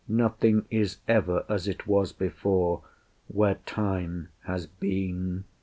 Nothing 0.07 0.65
is 0.71 0.97
ever 1.07 1.45
as 1.47 1.67
it 1.67 1.85
was 1.85 2.11
before, 2.11 2.81
Where 3.27 3.59
Time 3.67 4.29
has 4.45 4.65
been. 4.65 5.43